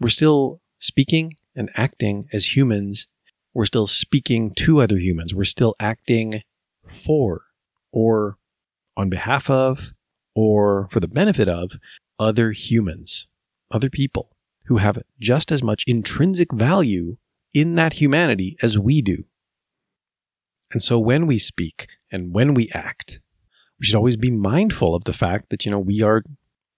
we're 0.00 0.08
still 0.08 0.60
speaking 0.78 1.32
and 1.54 1.70
acting 1.74 2.28
as 2.32 2.56
humans. 2.56 3.06
We're 3.54 3.66
still 3.66 3.86
speaking 3.86 4.54
to 4.56 4.80
other 4.80 4.98
humans. 4.98 5.34
We're 5.34 5.44
still 5.44 5.74
acting 5.80 6.42
for 6.84 7.42
or 7.92 8.36
on 8.96 9.08
behalf 9.08 9.50
of 9.50 9.92
or 10.34 10.88
for 10.90 11.00
the 11.00 11.08
benefit 11.08 11.48
of 11.48 11.72
other 12.18 12.52
humans, 12.52 13.26
other 13.70 13.90
people 13.90 14.30
who 14.68 14.76
have 14.76 15.02
just 15.18 15.50
as 15.50 15.62
much 15.62 15.84
intrinsic 15.86 16.52
value 16.52 17.16
in 17.52 17.74
that 17.74 17.94
humanity 17.94 18.56
as 18.62 18.78
we 18.78 19.02
do. 19.02 19.24
And 20.70 20.82
so 20.82 20.98
when 20.98 21.26
we 21.26 21.38
speak 21.38 21.88
and 22.12 22.34
when 22.34 22.54
we 22.54 22.70
act, 22.74 23.20
We 23.78 23.86
should 23.86 23.96
always 23.96 24.16
be 24.16 24.30
mindful 24.30 24.94
of 24.94 25.04
the 25.04 25.12
fact 25.12 25.50
that, 25.50 25.64
you 25.64 25.70
know, 25.70 25.78
we 25.78 26.02
are 26.02 26.22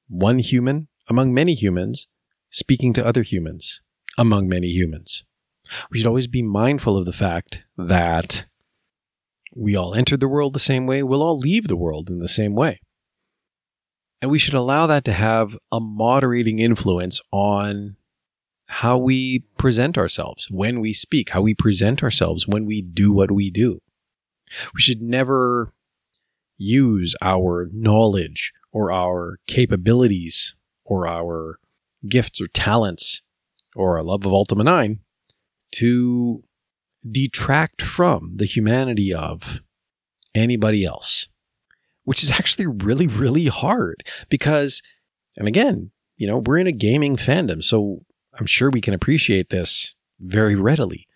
one 0.09 0.39
human 0.39 0.89
among 1.09 1.33
many 1.33 1.55
humans 1.55 2.07
speaking 2.51 2.93
to 2.95 3.07
other 3.07 3.23
humans 3.23 3.81
among 4.19 4.49
many 4.49 4.69
humans. 4.69 5.25
We 5.91 5.99
should 5.99 6.07
always 6.07 6.27
be 6.27 6.43
mindful 6.43 6.97
of 6.97 7.07
the 7.07 7.13
fact 7.13 7.63
that 7.79 8.47
we 9.55 9.75
all 9.77 9.95
entered 9.95 10.21
the 10.21 10.29
world 10.29 10.53
the 10.53 10.61
same 10.61 10.87
way, 10.87 11.03
we'll 11.03 11.23
all 11.23 11.39
leave 11.39 11.69
the 11.69 11.77
world 11.77 12.11
in 12.11 12.19
the 12.19 12.29
same 12.29 12.55
way. 12.55 12.81
And 14.23 14.31
we 14.31 14.39
should 14.39 14.55
allow 14.55 14.87
that 14.87 15.05
to 15.05 15.13
have 15.13 15.57
a 15.73 15.81
moderating 15.81 16.59
influence 16.59 17.21
on 17.33 17.97
how 18.69 18.99
we 18.99 19.41
present 19.59 19.99
ourselves 19.99 20.49
when 20.51 20.81
we 20.81 20.93
speak, 20.93 21.31
how 21.31 21.43
we 21.43 21.55
present 21.55 22.03
ourselves 22.03 22.47
when 22.47 22.67
we 22.67 22.83
do 22.83 23.13
what 23.13 23.31
we 23.31 23.51
do. 23.51 23.81
We 24.75 24.81
should 24.81 25.03
never 25.03 25.73
use 26.57 27.17
our 27.23 27.69
knowledge 27.73 28.53
or 28.73 28.93
our 28.93 29.39
capabilities 29.47 30.55
or 30.85 31.07
our 31.07 31.59
gifts 32.07 32.41
or 32.41 32.47
talents 32.47 33.23
or 33.75 33.97
our 33.97 34.05
love 34.05 34.27
of 34.27 34.33
Ultima 34.33 34.65
9 34.65 35.01
to 35.73 36.45
detract 37.09 37.83
from 37.83 38.33
the 38.37 38.45
humanity 38.45 39.13
of 39.13 39.61
anybody 40.35 40.85
else, 40.85 41.29
which 42.11 42.25
is 42.25 42.33
actually 42.33 42.67
really, 42.67 43.07
really 43.07 43.47
hard 43.47 44.03
because, 44.31 44.83
and 45.37 45.47
again, 45.47 45.93
you 46.17 46.27
know, 46.27 46.39
we're 46.39 46.59
in 46.59 46.67
a 46.67 46.73
gaming 46.73 47.15
fandom, 47.15 47.63
so 47.63 48.01
I'm 48.37 48.47
sure 48.47 48.69
we 48.69 48.81
can 48.81 48.95
appreciate 48.95 49.51
this 49.51 49.95
very 50.19 50.57
readily. 50.57 51.07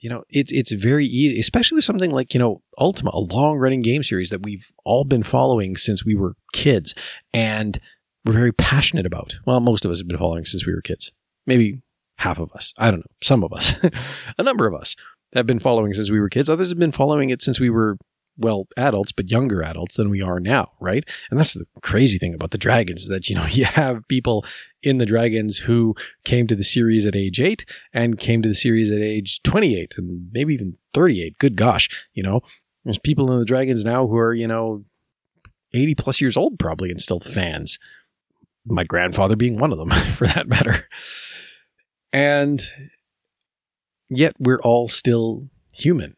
You 0.00 0.10
know, 0.10 0.24
it's 0.28 0.52
it's 0.52 0.70
very 0.70 1.06
easy, 1.06 1.40
especially 1.40 1.76
with 1.76 1.84
something 1.86 2.10
like 2.10 2.34
you 2.34 2.40
know 2.40 2.60
Ultima, 2.76 3.08
a 3.14 3.20
long 3.20 3.56
running 3.56 3.80
game 3.80 4.02
series 4.02 4.28
that 4.28 4.42
we've 4.42 4.70
all 4.84 5.04
been 5.04 5.22
following 5.22 5.76
since 5.76 6.04
we 6.04 6.14
were 6.14 6.34
kids, 6.52 6.94
and 7.32 7.80
we're 8.26 8.34
very 8.34 8.52
passionate 8.52 9.06
about. 9.06 9.38
Well, 9.46 9.60
most 9.60 9.86
of 9.86 9.90
us 9.90 9.98
have 9.98 10.08
been 10.08 10.18
following 10.18 10.44
since 10.44 10.66
we 10.66 10.74
were 10.74 10.82
kids. 10.82 11.10
Maybe 11.46 11.80
half 12.18 12.38
of 12.38 12.52
us. 12.52 12.74
I 12.76 12.90
don't 12.90 13.00
know. 13.00 13.14
Some 13.22 13.44
of 13.44 13.54
us, 13.54 13.76
a 14.38 14.42
number 14.42 14.66
of 14.66 14.74
us 14.74 14.94
have 15.32 15.46
been 15.46 15.58
following 15.58 15.94
since 15.94 16.10
we 16.10 16.20
were 16.20 16.28
kids. 16.28 16.50
Others 16.50 16.68
have 16.68 16.78
been 16.78 16.92
following 16.92 17.30
it 17.30 17.40
since 17.40 17.58
we 17.58 17.70
were, 17.70 17.96
well, 18.36 18.66
adults, 18.76 19.12
but 19.12 19.30
younger 19.30 19.62
adults 19.62 19.96
than 19.96 20.10
we 20.10 20.20
are 20.20 20.40
now, 20.40 20.72
right? 20.80 21.04
And 21.30 21.38
that's 21.38 21.54
the 21.54 21.66
crazy 21.82 22.18
thing 22.18 22.34
about 22.34 22.50
the 22.50 22.58
dragons 22.58 23.02
is 23.02 23.08
that, 23.08 23.28
you 23.28 23.36
know, 23.36 23.46
you 23.50 23.64
have 23.64 24.06
people 24.08 24.44
in 24.82 24.98
the 24.98 25.06
dragons 25.06 25.58
who 25.58 25.94
came 26.24 26.46
to 26.46 26.56
the 26.56 26.64
series 26.64 27.06
at 27.06 27.16
age 27.16 27.40
eight 27.40 27.64
and 27.92 28.18
came 28.18 28.42
to 28.42 28.48
the 28.48 28.54
series 28.54 28.90
at 28.90 29.00
age 29.00 29.42
28 29.42 29.94
and 29.96 30.28
maybe 30.32 30.54
even 30.54 30.76
38. 30.92 31.38
Good 31.38 31.56
gosh, 31.56 31.88
you 32.12 32.22
know, 32.22 32.40
there's 32.84 32.98
people 32.98 33.32
in 33.32 33.38
the 33.38 33.44
dragons 33.44 33.84
now 33.84 34.06
who 34.06 34.16
are, 34.16 34.34
you 34.34 34.46
know, 34.46 34.84
80 35.72 35.94
plus 35.96 36.20
years 36.20 36.36
old 36.36 36.58
probably 36.58 36.90
and 36.90 37.00
still 37.00 37.20
fans. 37.20 37.78
My 38.66 38.84
grandfather 38.84 39.36
being 39.36 39.58
one 39.58 39.72
of 39.72 39.78
them 39.78 39.90
for 40.14 40.26
that 40.26 40.48
matter. 40.48 40.88
And 42.12 42.62
yet 44.08 44.34
we're 44.38 44.60
all 44.60 44.88
still 44.88 45.48
human. 45.74 46.16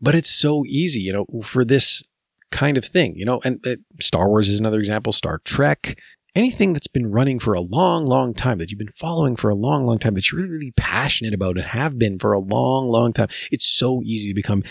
But 0.00 0.14
it's 0.14 0.30
so 0.30 0.64
easy, 0.66 1.00
you 1.00 1.12
know, 1.12 1.26
for 1.42 1.64
this 1.64 2.02
kind 2.50 2.76
of 2.76 2.84
thing, 2.84 3.16
you 3.16 3.24
know, 3.24 3.40
and 3.44 3.64
uh, 3.66 3.76
Star 4.00 4.28
Wars 4.28 4.48
is 4.48 4.60
another 4.60 4.78
example, 4.78 5.12
Star 5.12 5.40
Trek, 5.44 5.98
anything 6.34 6.74
that's 6.74 6.86
been 6.86 7.10
running 7.10 7.38
for 7.38 7.54
a 7.54 7.60
long, 7.60 8.06
long 8.06 8.34
time, 8.34 8.58
that 8.58 8.70
you've 8.70 8.78
been 8.78 8.88
following 8.88 9.36
for 9.36 9.48
a 9.48 9.54
long, 9.54 9.86
long 9.86 9.98
time, 9.98 10.14
that 10.14 10.30
you're 10.30 10.40
really, 10.40 10.52
really 10.52 10.74
passionate 10.76 11.34
about 11.34 11.56
and 11.56 11.66
have 11.66 11.98
been 11.98 12.18
for 12.18 12.32
a 12.32 12.38
long, 12.38 12.88
long 12.88 13.12
time. 13.12 13.28
It's 13.50 13.66
so 13.66 14.02
easy 14.04 14.28
to 14.28 14.34
become 14.34 14.62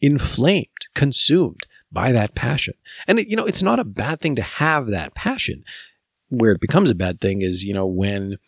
inflamed, 0.00 0.66
consumed 0.94 1.60
by 1.92 2.10
that 2.12 2.34
passion. 2.34 2.74
And, 3.06 3.20
you 3.20 3.36
know, 3.36 3.46
it's 3.46 3.62
not 3.62 3.78
a 3.78 3.84
bad 3.84 4.20
thing 4.20 4.34
to 4.36 4.42
have 4.42 4.88
that 4.88 5.14
passion. 5.14 5.64
Where 6.28 6.52
it 6.52 6.60
becomes 6.60 6.90
a 6.90 6.94
bad 6.94 7.20
thing 7.20 7.42
is, 7.42 7.62
you 7.64 7.74
know, 7.74 7.86
when 7.86 8.38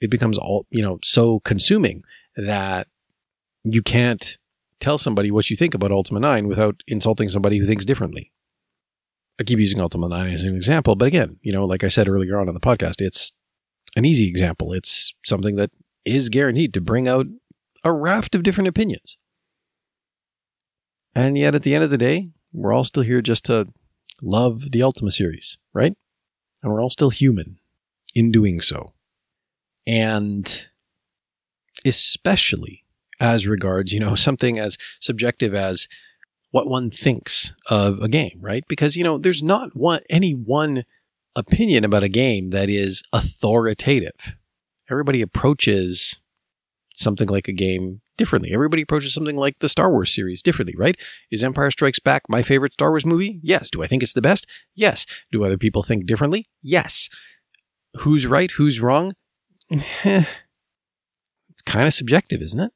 it 0.00 0.10
becomes 0.10 0.38
all, 0.38 0.66
you 0.70 0.80
know, 0.80 1.00
so 1.02 1.40
consuming 1.40 2.04
that 2.36 2.86
you 3.64 3.82
can't 3.82 4.38
tell 4.82 4.98
somebody 4.98 5.30
what 5.30 5.48
you 5.48 5.56
think 5.56 5.74
about 5.74 5.92
Ultima 5.92 6.20
9 6.20 6.48
without 6.48 6.82
insulting 6.88 7.28
somebody 7.28 7.58
who 7.58 7.64
thinks 7.64 7.84
differently. 7.84 8.32
I 9.40 9.44
keep 9.44 9.58
using 9.58 9.80
Ultima 9.80 10.08
9 10.08 10.32
as 10.32 10.44
an 10.44 10.56
example, 10.56 10.96
but 10.96 11.06
again, 11.06 11.38
you 11.40 11.52
know, 11.52 11.64
like 11.64 11.84
I 11.84 11.88
said 11.88 12.08
earlier 12.08 12.38
on 12.38 12.48
in 12.48 12.54
the 12.54 12.60
podcast, 12.60 13.00
it's 13.00 13.32
an 13.96 14.04
easy 14.04 14.28
example. 14.28 14.72
It's 14.72 15.14
something 15.24 15.56
that 15.56 15.70
is 16.04 16.28
guaranteed 16.28 16.74
to 16.74 16.80
bring 16.80 17.08
out 17.08 17.26
a 17.84 17.92
raft 17.92 18.34
of 18.34 18.42
different 18.42 18.68
opinions. 18.68 19.16
And 21.14 21.38
yet 21.38 21.54
at 21.54 21.62
the 21.62 21.74
end 21.74 21.84
of 21.84 21.90
the 21.90 21.98
day, 21.98 22.30
we're 22.52 22.72
all 22.72 22.84
still 22.84 23.02
here 23.02 23.22
just 23.22 23.44
to 23.46 23.68
love 24.20 24.72
the 24.72 24.82
Ultima 24.82 25.12
series, 25.12 25.58
right? 25.72 25.94
And 26.62 26.72
we're 26.72 26.82
all 26.82 26.90
still 26.90 27.10
human 27.10 27.58
in 28.14 28.32
doing 28.32 28.60
so. 28.60 28.92
And 29.86 30.68
especially 31.84 32.81
as 33.22 33.46
regards, 33.46 33.92
you 33.92 34.00
know, 34.00 34.14
something 34.16 34.58
as 34.58 34.76
subjective 35.00 35.54
as 35.54 35.88
what 36.50 36.68
one 36.68 36.90
thinks 36.90 37.52
of 37.68 38.00
a 38.00 38.08
game, 38.08 38.38
right? 38.40 38.64
Because, 38.68 38.94
you 38.96 39.04
know, 39.04 39.16
there's 39.16 39.42
not 39.42 39.74
one, 39.74 40.00
any 40.10 40.32
one 40.32 40.84
opinion 41.34 41.82
about 41.84 42.02
a 42.02 42.10
game 42.10 42.50
that 42.50 42.68
is 42.68 43.02
authoritative. 43.12 44.36
Everybody 44.90 45.22
approaches 45.22 46.18
something 46.94 47.28
like 47.28 47.48
a 47.48 47.52
game 47.52 48.02
differently. 48.18 48.52
Everybody 48.52 48.82
approaches 48.82 49.14
something 49.14 49.36
like 49.36 49.60
the 49.60 49.68
Star 49.68 49.90
Wars 49.90 50.14
series 50.14 50.42
differently, 50.42 50.74
right? 50.76 50.96
Is 51.30 51.42
Empire 51.42 51.70
Strikes 51.70 51.98
Back 51.98 52.24
my 52.28 52.42
favorite 52.42 52.74
Star 52.74 52.90
Wars 52.90 53.06
movie? 53.06 53.40
Yes. 53.42 53.70
Do 53.70 53.82
I 53.82 53.86
think 53.86 54.02
it's 54.02 54.12
the 54.12 54.20
best? 54.20 54.46
Yes. 54.74 55.06
Do 55.30 55.42
other 55.42 55.56
people 55.56 55.82
think 55.82 56.04
differently? 56.04 56.44
Yes. 56.60 57.08
Who's 58.00 58.26
right? 58.26 58.50
Who's 58.50 58.80
wrong? 58.80 59.14
it's 59.70 60.26
kind 61.64 61.86
of 61.86 61.94
subjective, 61.94 62.42
isn't 62.42 62.60
it? 62.60 62.72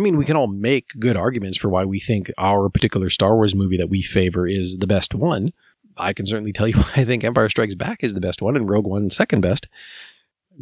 I 0.00 0.02
mean, 0.02 0.16
we 0.16 0.24
can 0.24 0.36
all 0.36 0.46
make 0.46 0.98
good 0.98 1.14
arguments 1.14 1.58
for 1.58 1.68
why 1.68 1.84
we 1.84 2.00
think 2.00 2.32
our 2.38 2.70
particular 2.70 3.10
Star 3.10 3.34
Wars 3.34 3.54
movie 3.54 3.76
that 3.76 3.90
we 3.90 4.00
favor 4.00 4.46
is 4.46 4.78
the 4.78 4.86
best 4.86 5.14
one. 5.14 5.52
I 5.94 6.14
can 6.14 6.24
certainly 6.24 6.52
tell 6.52 6.66
you 6.66 6.74
why 6.78 6.90
I 6.96 7.04
think 7.04 7.22
Empire 7.22 7.50
Strikes 7.50 7.74
Back 7.74 8.02
is 8.02 8.14
the 8.14 8.20
best 8.20 8.40
one 8.40 8.56
and 8.56 8.66
Rogue 8.66 8.86
One 8.86 9.10
second 9.10 9.42
best. 9.42 9.68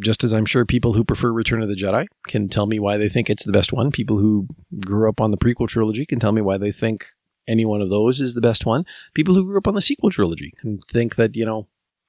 Just 0.00 0.24
as 0.24 0.34
I'm 0.34 0.44
sure 0.44 0.66
people 0.66 0.94
who 0.94 1.04
prefer 1.04 1.30
Return 1.30 1.62
of 1.62 1.68
the 1.68 1.76
Jedi 1.76 2.06
can 2.26 2.48
tell 2.48 2.66
me 2.66 2.80
why 2.80 2.96
they 2.96 3.08
think 3.08 3.30
it's 3.30 3.44
the 3.44 3.52
best 3.52 3.72
one. 3.72 3.92
People 3.92 4.18
who 4.18 4.48
grew 4.84 5.08
up 5.08 5.20
on 5.20 5.30
the 5.30 5.38
prequel 5.38 5.68
trilogy 5.68 6.04
can 6.04 6.18
tell 6.18 6.32
me 6.32 6.42
why 6.42 6.58
they 6.58 6.72
think 6.72 7.06
any 7.46 7.64
one 7.64 7.80
of 7.80 7.90
those 7.90 8.20
is 8.20 8.34
the 8.34 8.40
best 8.40 8.66
one. 8.66 8.84
People 9.14 9.36
who 9.36 9.44
grew 9.44 9.58
up 9.58 9.68
on 9.68 9.76
the 9.76 9.82
sequel 9.82 10.10
trilogy 10.10 10.52
can 10.58 10.80
think 10.90 11.14
that, 11.14 11.36
you 11.36 11.44
know, 11.44 11.68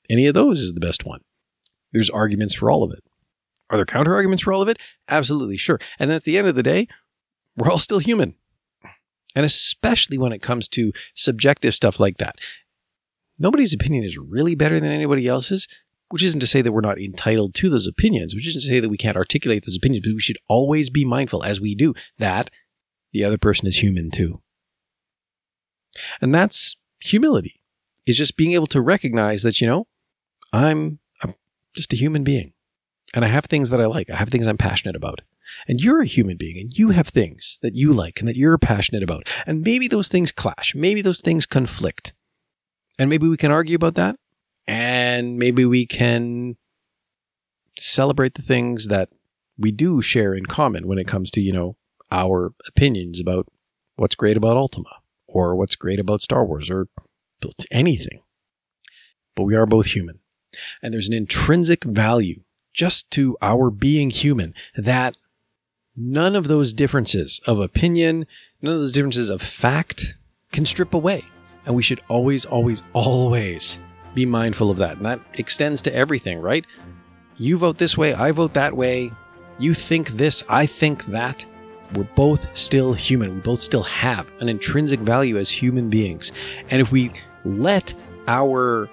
any 0.10 0.26
of 0.26 0.34
those 0.34 0.62
is 0.62 0.74
the 0.74 0.80
best 0.80 1.06
one. 1.06 1.22
There's 1.92 2.10
arguments 2.10 2.56
for 2.56 2.72
all 2.72 2.82
of 2.82 2.92
it. 2.92 3.04
Are 3.70 3.78
there 3.78 3.86
counter 3.86 4.16
arguments 4.16 4.42
for 4.42 4.52
all 4.52 4.64
of 4.64 4.68
it? 4.68 4.80
Absolutely, 5.08 5.58
sure. 5.58 5.80
And 6.00 6.12
at 6.12 6.24
the 6.24 6.40
end 6.40 6.48
of 6.48 6.56
the 6.56 6.64
day, 6.64 6.88
we're 7.60 7.70
all 7.70 7.80
still 7.80 8.00
human. 8.00 8.36
And 9.36 9.46
especially 9.46 10.18
when 10.18 10.32
it 10.32 10.42
comes 10.42 10.68
to 10.70 10.92
subjective 11.14 11.76
stuff 11.76 12.00
like 12.00 12.18
that. 12.18 12.38
Nobody's 13.38 13.74
opinion 13.74 14.04
is 14.04 14.18
really 14.18 14.56
better 14.56 14.80
than 14.80 14.92
anybody 14.92 15.28
else's, 15.28 15.68
which 16.10 16.24
isn't 16.24 16.40
to 16.40 16.48
say 16.48 16.62
that 16.62 16.72
we're 16.72 16.82
not 16.82 17.00
entitled 17.00 17.54
to 17.56 17.70
those 17.70 17.88
opinions, 17.88 18.34
which 18.34 18.48
isn't 18.48 18.62
to 18.62 18.68
say 18.68 18.80
that 18.80 18.90
we 18.90 18.98
can't 18.98 19.18
articulate 19.18 19.66
those 19.66 19.78
opinions, 19.78 20.08
but 20.08 20.16
we 20.16 20.22
should 20.22 20.40
always 20.48 20.90
be 20.90 21.06
mindful 21.06 21.44
as 21.44 21.62
we 21.62 21.76
do 21.76 21.94
that 22.18 22.50
the 23.14 23.24
other 23.24 23.38
person 23.38 23.68
is 23.68 23.78
human 23.78 24.10
too. 24.10 24.42
And 26.22 26.34
that's 26.34 26.76
humility, 27.00 27.62
is 28.06 28.18
just 28.18 28.38
being 28.38 28.54
able 28.54 28.68
to 28.68 28.82
recognize 28.82 29.44
that, 29.44 29.62
you 29.62 29.68
know, 29.68 29.88
I'm, 30.52 31.00
I'm 31.22 31.36
just 31.76 31.94
a 31.94 31.98
human 31.98 32.24
being 32.24 32.54
and 33.14 33.26
I 33.26 33.28
have 33.28 33.46
things 33.46 33.70
that 33.70 33.82
I 33.82 33.86
like. 33.86 34.10
I 34.10 34.16
have 34.16 34.30
things 34.30 34.46
I'm 34.46 34.58
passionate 34.58 34.96
about. 34.96 35.22
And 35.68 35.82
you're 35.82 36.02
a 36.02 36.06
human 36.06 36.38
being 36.38 36.60
and 36.60 36.72
you 36.78 36.92
have 36.92 37.08
things 37.08 37.58
that 37.62 37.76
you 37.76 37.92
like 37.92 38.20
and 38.20 38.28
that 38.28 38.36
you're 38.36 38.58
passionate 38.58 39.02
about. 39.02 39.28
And 39.48 39.62
maybe 39.62 39.88
those 39.88 40.10
things 40.10 40.32
clash. 40.32 40.76
Maybe 40.76 41.02
those 41.02 41.22
things 41.22 41.46
conflict. 41.46 42.14
And 43.00 43.10
maybe 43.10 43.28
we 43.28 43.38
can 43.38 43.52
argue 43.52 43.76
about 43.76 43.96
that. 43.96 44.16
And 44.68 45.40
maybe 45.40 45.66
we 45.66 45.88
can 45.88 46.58
celebrate 47.80 48.36
the 48.36 48.44
things 48.44 48.88
that 48.88 49.10
we 49.58 49.72
do 49.72 50.02
share 50.02 50.36
in 50.36 50.46
common 50.46 50.88
when 50.88 51.00
it 51.00 51.08
comes 51.08 51.32
to, 51.32 51.42
you 51.42 51.52
know, 51.52 51.76
our 52.12 52.54
opinions 52.68 53.20
about 53.20 53.48
what's 53.96 54.16
great 54.16 54.38
about 54.38 54.58
Ultima 54.58 55.02
or 55.28 55.56
what's 55.56 55.76
great 55.76 56.00
about 56.00 56.22
Star 56.22 56.46
Wars 56.46 56.70
or 56.70 56.88
anything. 57.72 58.22
But 59.36 59.44
we 59.44 59.56
are 59.56 59.66
both 59.66 59.88
human. 59.88 60.20
And 60.82 60.94
there's 60.94 61.08
an 61.08 61.14
intrinsic 61.14 61.84
value 61.84 62.42
just 62.80 63.12
to 63.12 63.36
our 63.42 63.70
being 63.70 64.10
human 64.10 64.54
that 64.78 65.18
none 65.98 66.34
of 66.34 66.48
those 66.48 66.72
differences 66.72 67.42
of 67.46 67.60
opinion, 67.60 68.26
none 68.62 68.72
of 68.72 68.80
those 68.80 68.94
differences 68.94 69.30
of 69.30 69.42
fact 69.42 70.16
can 70.54 70.66
strip 70.66 70.94
away. 70.94 71.26
And 71.66 71.76
we 71.76 71.84
should 71.84 72.00
always, 72.08 72.46
always, 72.46 72.82
always 72.94 73.80
be 74.16 74.26
mindful 74.26 74.72
of 74.72 74.78
that. 74.78 74.96
And 74.96 75.06
that 75.06 75.20
extends 75.34 75.82
to 75.82 75.94
everything, 75.94 76.40
right? 76.40 76.66
You 77.36 77.58
vote 77.58 77.78
this 77.78 77.98
way, 77.98 78.14
I 78.14 78.32
vote 78.32 78.54
that 78.54 78.74
way. 78.74 79.12
You 79.58 79.74
think 79.74 80.12
this, 80.12 80.42
I 80.48 80.66
think 80.66 81.04
that. 81.08 81.46
We're 81.96 82.08
both 82.16 82.56
still 82.58 82.94
human. 82.94 83.36
We 83.36 83.42
both 83.42 83.60
still 83.60 83.84
have 83.84 84.32
an 84.40 84.48
intrinsic 84.48 85.02
value 85.02 85.38
as 85.38 85.50
human 85.50 85.90
beings. 85.90 86.32
And 86.70 86.80
if 86.80 86.94
we 86.94 87.12
let 87.44 87.94
our 88.30 88.90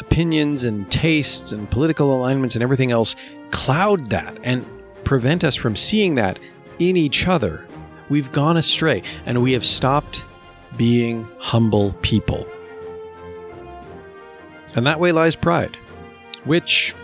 opinions 0.00 0.64
and 0.64 0.90
tastes 0.90 1.52
and 1.52 1.70
political 1.70 2.14
alignments 2.14 2.54
and 2.54 2.62
everything 2.62 2.90
else 2.90 3.16
cloud 3.50 4.10
that 4.10 4.38
and 4.42 4.66
prevent 5.04 5.44
us 5.44 5.54
from 5.54 5.74
seeing 5.74 6.14
that 6.16 6.38
in 6.78 6.96
each 6.96 7.26
other, 7.26 7.66
we've 8.08 8.30
gone 8.32 8.56
astray 8.56 9.02
and 9.26 9.42
we 9.42 9.52
have 9.52 9.64
stopped 9.64 10.24
being 10.76 11.28
humble 11.38 11.92
people. 12.02 12.46
And 14.76 14.86
that 14.86 15.00
way 15.00 15.12
lies 15.12 15.34
pride, 15.34 15.76
which, 16.44 16.94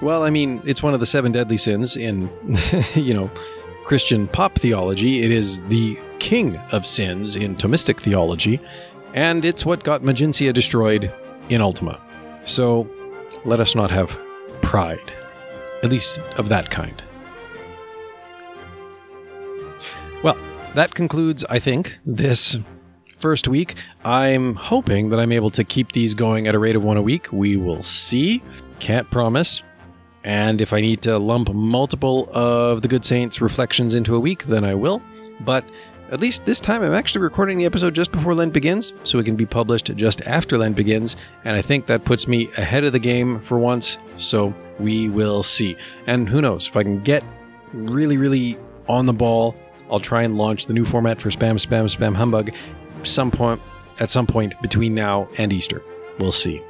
well, 0.00 0.22
I 0.22 0.30
mean, 0.30 0.60
it's 0.64 0.82
one 0.82 0.94
of 0.94 1.00
the 1.00 1.06
seven 1.06 1.32
deadly 1.32 1.56
sins 1.56 1.96
in, 1.96 2.30
you 2.94 3.14
know, 3.14 3.30
Christian 3.84 4.28
pop 4.28 4.54
theology. 4.54 5.22
It 5.22 5.30
is 5.30 5.60
the 5.62 5.98
king 6.18 6.56
of 6.70 6.86
sins 6.86 7.34
in 7.34 7.56
Thomistic 7.56 7.98
theology, 7.98 8.60
and 9.14 9.44
it's 9.44 9.66
what 9.66 9.84
got 9.84 10.02
Magincia 10.02 10.52
destroyed 10.52 11.12
in 11.48 11.60
Ultima. 11.60 12.00
So 12.44 12.88
let 13.44 13.60
us 13.60 13.74
not 13.74 13.90
have 13.90 14.18
pride, 14.60 15.12
at 15.82 15.90
least 15.90 16.18
of 16.36 16.48
that 16.48 16.70
kind. 16.70 17.02
Well, 20.22 20.36
that 20.74 20.94
concludes, 20.94 21.44
I 21.50 21.58
think, 21.58 21.98
this 22.06 22.56
first 23.18 23.46
week. 23.48 23.76
I'm 24.04 24.54
hoping 24.54 25.10
that 25.10 25.20
I'm 25.20 25.32
able 25.32 25.50
to 25.50 25.64
keep 25.64 25.92
these 25.92 26.14
going 26.14 26.46
at 26.46 26.54
a 26.54 26.58
rate 26.58 26.76
of 26.76 26.82
one 26.84 26.96
a 26.96 27.02
week. 27.02 27.32
We 27.32 27.56
will 27.56 27.82
see. 27.82 28.42
Can't 28.80 29.08
promise. 29.10 29.62
And 30.24 30.60
if 30.60 30.72
I 30.72 30.80
need 30.80 31.02
to 31.02 31.18
lump 31.18 31.52
multiple 31.52 32.28
of 32.32 32.82
the 32.82 32.88
Good 32.88 33.04
Saints 33.04 33.40
reflections 33.40 33.94
into 33.94 34.14
a 34.14 34.20
week, 34.20 34.44
then 34.44 34.64
I 34.64 34.74
will. 34.74 35.02
But 35.40 35.64
at 36.12 36.20
least 36.20 36.44
this 36.44 36.60
time, 36.60 36.82
I'm 36.82 36.92
actually 36.92 37.22
recording 37.22 37.56
the 37.56 37.64
episode 37.64 37.94
just 37.94 38.12
before 38.12 38.34
Lent 38.34 38.52
begins, 38.52 38.92
so 39.02 39.18
it 39.18 39.24
can 39.24 39.34
be 39.34 39.46
published 39.46 39.86
just 39.96 40.20
after 40.22 40.58
Lent 40.58 40.76
begins. 40.76 41.16
And 41.44 41.56
I 41.56 41.62
think 41.62 41.86
that 41.86 42.04
puts 42.04 42.28
me 42.28 42.48
ahead 42.58 42.84
of 42.84 42.92
the 42.92 42.98
game 42.98 43.40
for 43.40 43.58
once, 43.58 43.96
so 44.18 44.54
we 44.78 45.08
will 45.08 45.42
see. 45.42 45.74
And 46.06 46.28
who 46.28 46.42
knows, 46.42 46.68
if 46.68 46.76
I 46.76 46.82
can 46.82 47.02
get 47.02 47.24
really, 47.72 48.18
really 48.18 48.58
on 48.88 49.06
the 49.06 49.14
ball, 49.14 49.56
I'll 49.90 50.00
try 50.00 50.22
and 50.22 50.36
launch 50.36 50.66
the 50.66 50.74
new 50.74 50.84
format 50.84 51.18
for 51.18 51.30
Spam, 51.30 51.54
Spam, 51.54 51.84
Spam 51.84 52.14
Humbug 52.14 52.52
some 53.04 53.30
point 53.30 53.60
at 53.98 54.10
some 54.10 54.26
point 54.26 54.54
between 54.60 54.94
now 54.94 55.28
and 55.38 55.50
Easter. 55.50 55.82
We'll 56.18 56.30
see. 56.30 56.62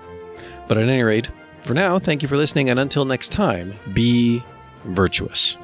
But 0.69 0.79
at 0.79 0.89
any 0.89 1.03
rate, 1.03 1.29
for 1.63 1.75
now, 1.75 1.99
thank 1.99 2.23
you 2.23 2.29
for 2.29 2.37
listening, 2.37 2.71
and 2.71 2.79
until 2.79 3.05
next 3.05 3.33
time, 3.33 3.75
be 3.93 4.43
virtuous. 4.85 5.57